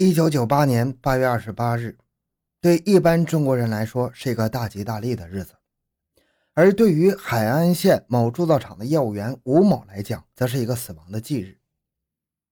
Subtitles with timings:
[0.00, 1.98] 一九九八年八月二十八日，
[2.60, 5.54] 对一般中国人来说是一个大吉大利的日子，
[6.54, 11.58] 而对于海安县某铸造厂的业务员吴某来讲，则是一个死亡的忌日。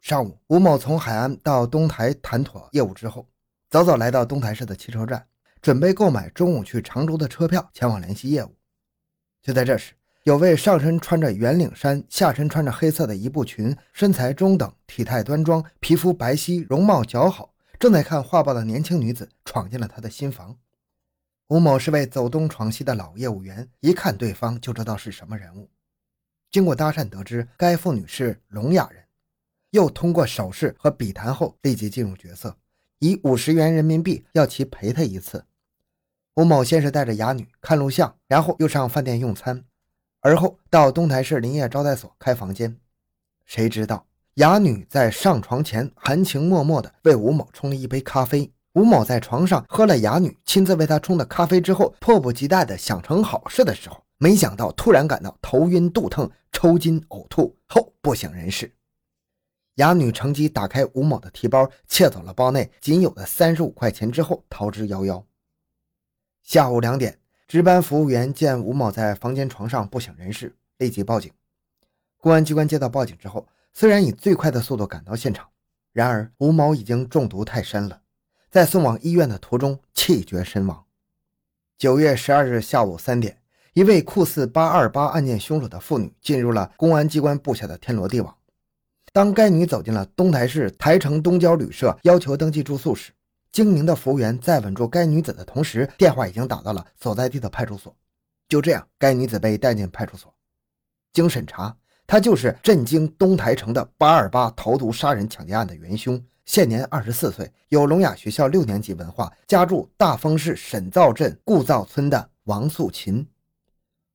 [0.00, 3.28] 上午，吴某从海安到东台谈妥业务之后，
[3.70, 5.24] 早早来到东台市的汽车站，
[5.62, 8.52] 准备购买中午去常州的车票，前往联系业务。
[9.40, 9.94] 就在这时，
[10.28, 20.54] 有位上身穿着圆领衫，下身穿着黑色的一步裙，身材中等，体态端庄，皮肤白皙，容貌姣好，正在看画报的年轻女子闯进了他的新房。
[21.48, 25.70] 吴某是位走东闯西的老业务员，一看对方就知道是什么人物。
[26.50, 29.02] 经过搭讪得知该妇女是聋哑人，
[29.70, 32.54] 又通过手势和笔谈后，立即进入角色，
[32.98, 35.46] 以五十元人民币要其陪他一次。
[36.34, 39.64] 吴某先是带着哑女看录像，然后又上饭店用餐。
[40.20, 42.76] 而后到东台市林业招待所开房间，
[43.46, 44.04] 谁知道
[44.34, 48.52] 哑女在上床前含情脉脉地为吴某冲了一杯咖啡。
[48.74, 58.72] 吴某在床上喝了哑女亲自为他冲的咖啡之后，迫不及待地想成好事的时候，没想到突然感到头晕肚疼、抽筋呕吐后不省人事。
[59.76, 65.22] 哑女乘机打开吴某的提包，窃走了包内仅有的三十五块钱之后逃之夭夭。
[66.42, 67.18] 下午两点。
[67.48, 71.32] 值班服务员见吴某在房间床上不省人事，立即报警。
[72.18, 75.48] 公安机关接到报警之后，虽然以最快的速度赶到现场，
[75.94, 78.02] 然而吴某已经中毒太深了，
[78.50, 80.84] 在送往医院的途中气绝身亡。
[81.78, 83.38] 九月十二日下午三点，
[83.72, 88.36] 一位酷似八二八案件凶手的妇女进入了公安机关布下的天罗地网。
[89.10, 93.10] 当该女走进了东台市台城东郊旅社，要求登记住宿时，
[93.50, 97.94] 精明的服务员在稳住该女子的同时，电话已经打到了所在地的派出所。
[98.48, 100.32] 就这样，该女子被带进派出所。
[101.12, 101.76] 经审查，
[102.06, 113.26] 她就是震惊东台城的“八二八”投毒杀人抢劫案的元凶，现年二十四岁，有聋哑学校六年级文化，家住大丰市沈灶镇顾灶村的王素琴。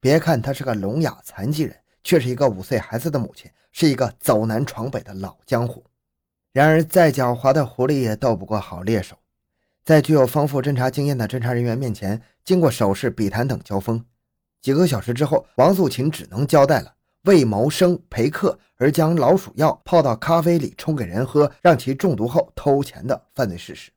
[0.00, 5.84] 别看她是个聋哑残疾人，却是一个五岁孩子的母亲，是一个走南闯北的老江湖。
[6.56, 9.14] 然而，再狡猾的狐狸也斗不过好猎手。
[9.84, 14.02] 在具有丰富侦查经验的侦查人员面前，经过手势、笔谈等交锋，
[14.62, 16.94] 几个小时之后，王素琴只能交代了
[17.24, 23.90] 为谋生陪客而将老鼠药泡到咖啡里冲给人喝，让其中毒后偷钱的犯罪事实，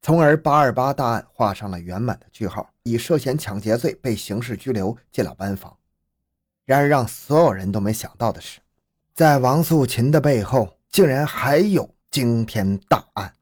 [0.00, 5.76] 从而八二八大案画上了圆满的句号，以涉嫌抢劫罪被刑事拘留进了班房。
[6.64, 8.60] 然而，让所有人都没想到的是，
[9.12, 10.79] 在王素琴的背后。
[10.90, 13.32] 竟然还有惊天大案！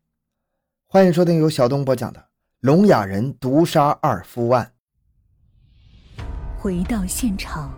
[0.87, 2.21] 欢迎收听由小东播讲的
[2.61, 4.71] 《聋哑人毒杀二夫案》。
[6.59, 7.73] 回到现场，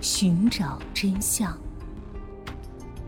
[0.00, 1.58] 寻找真相。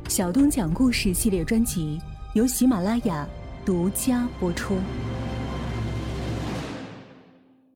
[0.09, 2.01] 小东讲故事系列专辑
[2.35, 3.25] 由喜马拉雅
[3.65, 4.79] 独家播出。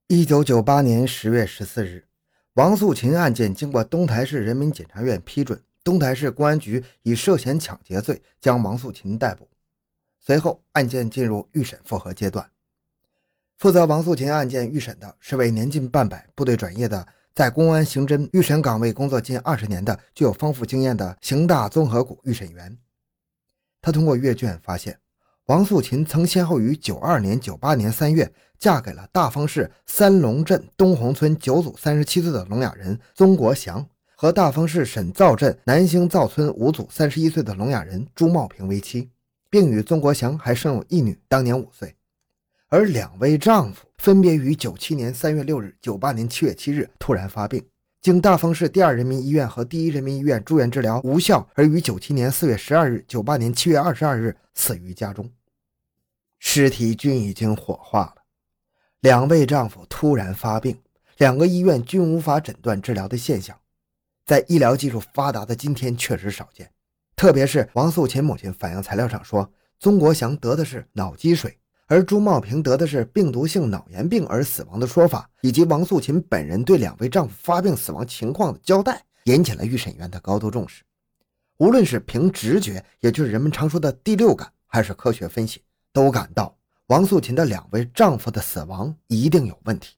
[0.09, 2.09] 一九九八年十月十四日，
[2.55, 5.63] 王素琴案件经过东台市人民检察院批准。
[5.85, 9.47] 东台市公安局以涉嫌抢劫罪将王素琴逮捕，
[10.19, 12.51] 随后案件进入预审复核阶段。
[13.59, 22.79] 负责王素琴案件预审的是位年近半百、部队转业的，在公安刑侦预审岗位工作近二十年的、具有丰富经验的刑大综合股预审员。
[23.83, 24.99] 他通过阅卷发现，
[25.47, 33.87] 王素琴曾先后于九二年、九八年三月嫁给了大丰市三龙镇东红村九组三十七岁的聋哑人宗国祥。
[34.25, 39.11] 和大丰市沈灶镇南兴灶村五组三十一岁的聋哑人朱茂平为妻，
[39.51, 41.95] 并与宗国祥还生有一女，当年五岁。
[42.69, 47.63] 而两位丈夫分别于九七年三月六日、九八年七月七日突然发病，
[48.01, 55.31] 经大丰市第二人民医院和第一人民医院住院治疗无效，而于九七年四月十二日、九八年七月二十二日死于家中，
[56.39, 58.23] 尸体均已经火化了。
[59.01, 60.79] 两位丈夫突然发病，
[61.19, 63.55] 两个医院均无法诊断治疗的现象。
[64.25, 66.71] 在医疗技术发达的今天，确实少见。
[67.15, 80.83] 特别是王素琴母亲反映材料上说，宗国祥得的是脑积水，而朱茂平得的是病毒性脑炎病而死亡的说法，以及王素琴本人对两位丈夫发病死亡情况的交代，引起了预审员的高度重视。
[81.59, 85.63] 无论是凭直觉，也就是人们常说的第六感，还是科学分析，
[85.93, 86.57] 都感到
[86.87, 89.95] 王素琴的两位丈夫的死亡一定有问题，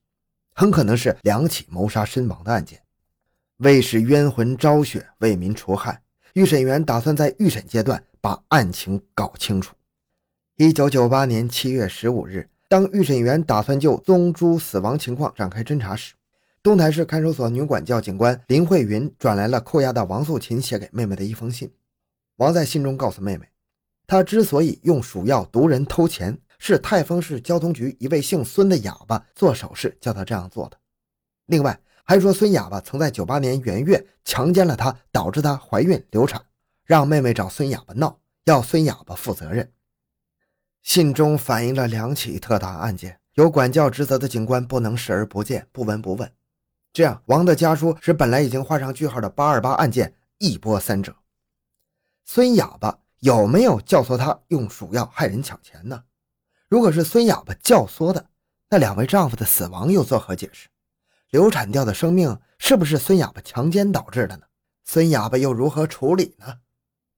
[0.53, 2.83] 很可能是两起谋杀身亡的案件。
[3.59, 6.03] 为使冤魂昭雪，为民除害，
[6.35, 9.75] 预审员打算在预审阶段把案情搞清楚。
[10.57, 16.15] 一九九八年七月十五日，当预审员打算就宗珠死亡情况展开侦查时，
[16.63, 21.71] 东台市看守所女管教警官林慧云转来了扣押的王素琴写给妹妹的一封信。
[22.37, 23.49] 王在信中告诉妹妹，
[24.07, 30.77] 他之所以用鼠药毒人偷钱，是泰丰市交通局一位姓孙的哑巴做手势叫他这样做的。
[31.47, 36.41] 另外，还说孙哑巴曾在九八年元月强奸了她，导致她怀孕流产，
[36.85, 39.73] 让妹妹找孙哑巴闹，要孙哑巴负责任。
[40.85, 46.33] 信中反映了两起特大案件，有管教职责的警官不能视而不见、不闻不问，
[46.93, 51.17] 这样王的家书使本来已经画上句号的八二八案件一波三折。
[52.25, 56.05] 孙哑巴有没有教唆他用鼠药害人抢钱呢？
[56.69, 58.29] 如果是孙哑巴教唆的，
[58.71, 60.69] 那两位丈夫的死亡又作何解释？
[61.31, 64.45] 流产掉的生命是不是孙哑巴强奸导致的呢？
[64.85, 66.59] 孙哑巴又如何处理呢？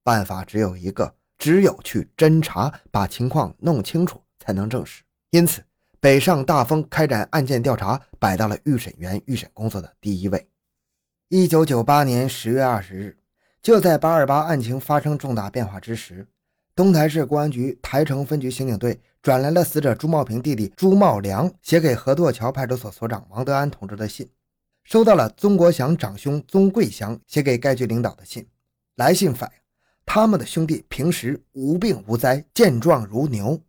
[0.03, 1.15] 办法只有一个。
[1.37, 5.03] 只有去侦查，把情况弄清楚，才能证实。
[5.29, 5.63] 因此，
[6.01, 10.49] 北上大丰开展案件调查，摆到了预审员预审工作的第一位。
[11.29, 13.17] 一九九八年十月二十日，
[13.61, 16.27] 就在八二八案情发生重大变化之时，
[16.75, 24.29] 东台市公安局台城分局刑警队转来了死者朱茂平弟弟朱茂良写给河垛桥派出所所长王德安同志的信，
[24.85, 28.47] 收到了宗国祥长兄宗贵祥写给该局领导的信。
[28.95, 29.55] 来信反映。
[30.05, 33.61] 他们的兄弟平时无病无灾，健壮如牛。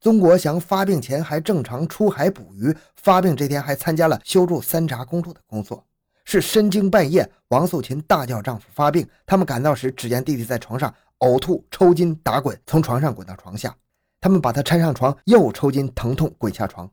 [0.00, 5.86] 宗国祥发病前还正常出海捕鱼，发病这天还参加了修筑三闸公路的工作。
[6.24, 13.74] 是深更半夜，王素琴大叫丈夫发病，他们赶到时，只见弟弟在床上呕吐、抽筋、打滚，从床上滚到床下。
[14.20, 16.90] 他们把他搀上床，又抽筋、疼痛，滚下床。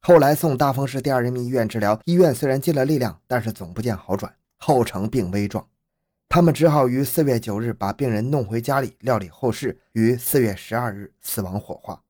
[0.00, 5.66] 后来送大丰市第二人民医院治疗，医院虽然尽了力量，但是总不见好转，后成病危状。
[6.28, 12.02] 他们只好于四月九日把病人弄回家里料理后事，于四月十二日死亡火化。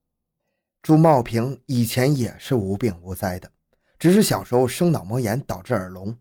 [0.81, 3.51] 朱茂平以前也是无病无灾的，
[3.99, 6.17] 只是小时候生脑膜炎导致耳聋。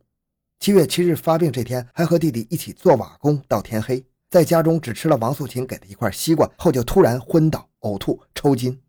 [0.60, 8.82] 七月七日发病这天，还和弟弟一起做瓦工到天黑，在家中只吃了王素琴给的一块西瓜，后就突然昏倒、呕吐、抽筋。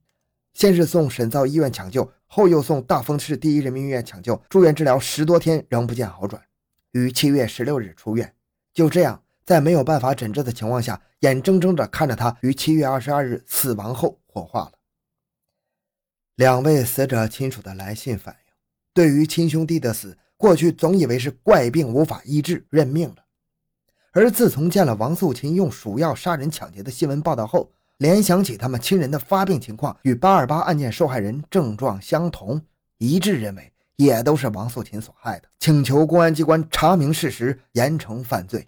[0.54, 6.40] 先是送沈造医院抢救，后又送大丰市第一人民医院抢救，住院治疗十多天仍不见好转，
[6.92, 8.32] 于七月十六日出院。
[8.72, 14.72] 就这样，在没有办法诊治的情况下，眼睁睁地看着他于七月二十二日死亡后火化了。
[16.36, 18.52] 两位死者亲属的来信反映，
[18.94, 23.21] 对于亲兄弟的死，过去总以为是怪病无法医治，认命了。
[24.12, 32.60] 而自从见了王素琴用鼠药杀人抢劫的新闻报道后，联想起他们亲人的发病情况与八二八案件受害人症状相同，
[32.98, 33.72] 一致认为。
[33.96, 38.66] 也都是王素琴所害的，请求公安机关查明事实，严惩犯罪。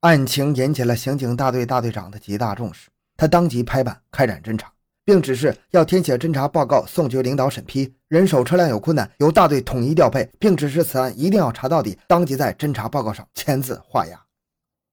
[0.00, 4.72] 案情引起了刑警大队大队长的极大重视，他当即拍板开展侦查，
[5.04, 7.94] 并指示要填写侦查报告送局领导审批。
[8.08, 14.23] 人手车辆有困难，由大队统一调配，并指示此案一定要查到底，当即在侦查报告上签字画押。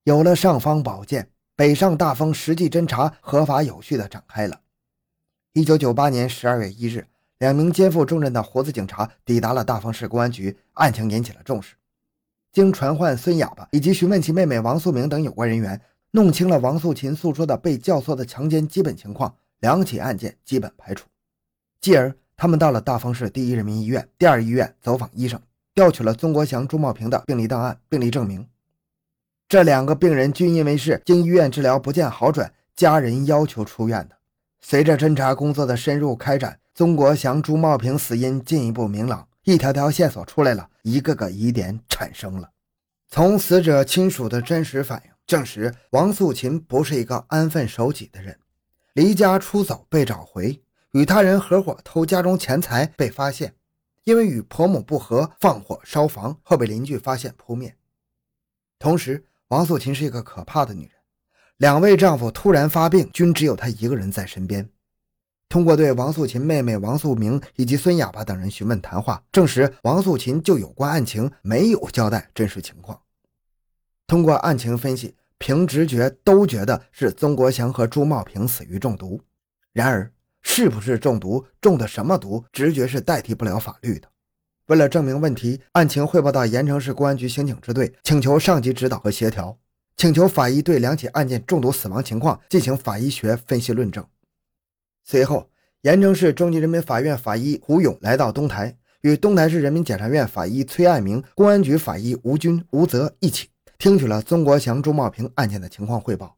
[0.04, 4.62] 有了尚方宝剑，北上大丰实际侦查合法有序地展开了。
[5.54, 7.08] 一九九八年十二月一日。
[7.38, 11.74] 两名肩负重任的胡子警察抵达了大丰市公安局，案情引起了重视。
[12.52, 15.82] 经传唤孙哑巴以及询问其妹妹王素明等有关人员，
[16.12, 21.08] 弄清了王素琴诉说的被教唆的强奸基本情况，两起案件基本排除。
[21.80, 25.42] 继而，他们到了大丰市第一人民医院、第二医院走访医生，
[25.74, 28.48] 调取了宗国祥、朱茂平的病历档案、病历证明。
[29.52, 34.16] 这两个病人均因为是经医院治疗不见好转，家人要求出院的。
[34.62, 36.58] 随着侦查工作的深入开展。
[36.74, 42.50] 宗国祥、朱茂平死因进一步明朗，一条条线索出来了，一个个疑点产生了。
[43.10, 48.40] 从死者亲属的真实反应证实，王素琴不是一个安分守己的人，
[48.94, 50.62] 离家出走被找回，
[50.92, 53.54] 与他人合伙偷家中钱财被发现，
[54.06, 57.76] 因为与婆母不和放火烧房后被邻居发现扑灭。
[58.80, 60.92] 同时，王素琴是一个可怕的女人，
[61.58, 64.70] 两位丈夫突然发病，均只有她一个人在身边。
[65.50, 72.98] 通过对王素琴妹妹王素明以及孙哑巴等人询问谈话，证实王素琴就有关案情没有交代真实情况。
[74.08, 79.22] 通过案情分析，凭直觉都觉得是曾国祥和朱茂平死于中毒。
[79.74, 80.10] 然而，
[80.42, 84.08] 是不是中毒，中的什么毒，直觉是代替不了法律的。
[84.72, 89.58] 为了证明问题，案情汇报到盐城市公安局刑警支队，请求上级指导和协调，
[89.98, 94.08] 请求法医对两起案件中毒死亡情况进行法医学分析论证。
[95.04, 95.50] 随后，
[95.82, 106.38] 盐城市中级人民法院法医胡勇来到东台，与东台市人民检察院法医崔爱明、公安局法医吴军、吴泽一起听取了宗国祥、朱茂平案件的情况汇报，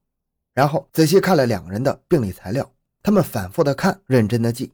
[0.55, 2.67] 然后仔细看了两个人的病历材料。
[3.03, 4.71] 他们反复的看，认真的记，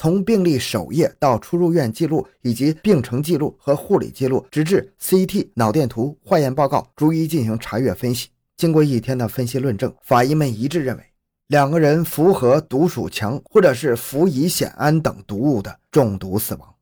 [0.00, 8.30] 从病历首页到出入院记录，以及病程记录和护理记录，直至 CT、脑电图、化验报告，逐一进行查阅分析。
[8.56, 11.04] 经过一天的分析论证，法医们一致认为。
[11.48, 16.74] 两个人符合毒鼠强或者是氟乙酰胺等毒物的中毒死亡。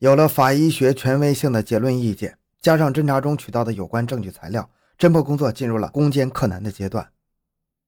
[0.00, 4.68] 有了法医学权威性的结论意见，加上侦查中取到的有关证据材料，
[4.98, 7.08] 侦破工作进入了攻坚克难的阶段。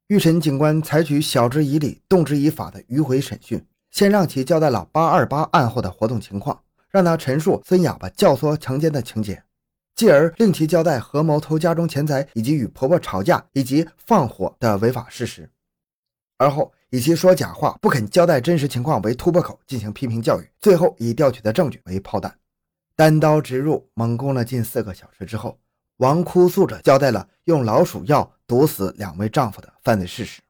[0.06, 3.60] 预审警官采取晓之以理、动之以法的迂回审讯，
[3.98, 9.42] 先让其交代了八二八案后的活动情况，让他陈述孙哑巴教唆强奸的情节，
[9.96, 15.50] 继而令其交代合谋偷家中钱财以及与婆婆吵架以及放火的违法事实，
[16.36, 22.32] 而后以其说假话、不肯交代真实情况为突破口进行批评教育，最后以调取的证据为炮弹，
[22.94, 25.58] 单刀直入，猛攻了近四个小时之后。
[25.96, 30.40] 王哭诉着交代了用老鼠药毒死两位丈夫的犯罪事实。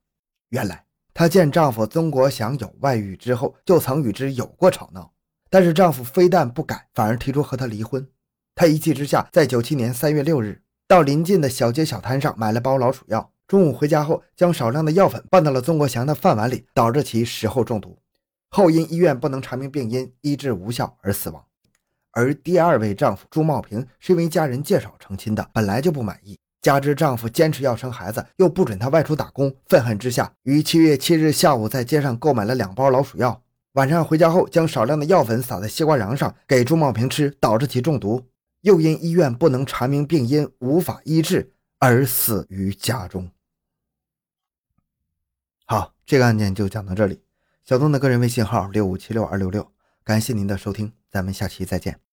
[0.50, 0.84] 原来，
[1.18, 5.12] 她见丈夫曾国祥有外遇之后，就曾与之有过吵闹，
[5.50, 8.08] 但是丈夫非但不改，反而提出和她离婚。
[8.54, 17.98] 她一气之下，在九七年三月六日到临近的小街小摊上买了包老鼠药，中午回家后将少量的药粉拌到了曾国祥的饭碗里，导致其食后中毒，
[18.50, 21.44] 后因医院不能查明病因，医治无效而死亡。
[22.12, 38.26] 而第二位丈夫朱茂平是因为家人介绍成亲的，本来就不满意，加之丈夫坚持要生孩子，又不准她外出打工，愤恨之下，于七月七日下午在街上购买了两包老鼠药，晚上回家后将少量的药粉撒在西瓜瓤上给朱茂平吃，导致其中毒，
[38.62, 43.30] 又因医院不能查明病因，无法医治而死于家中。
[45.64, 47.22] 好，这个案件就讲到这里。
[47.64, 49.70] 小东的个人微信号六五七六二六六，
[50.02, 52.07] 感谢您的收听，咱们下期再见。